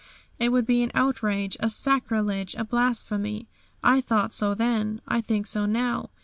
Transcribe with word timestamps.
It 0.39 0.51
would 0.51 0.65
be 0.65 0.81
an 0.81 0.89
outrage, 0.95 1.57
a 1.59 1.69
sacrilege, 1.69 2.55
a 2.55 2.63
blasphemy. 2.63 3.47
I 3.83 4.01
thought 4.01 4.33
so 4.33 4.55
then; 4.55 4.99
I 5.07 5.21
think 5.21 5.45
so 5.45 5.67
now. 5.67 6.09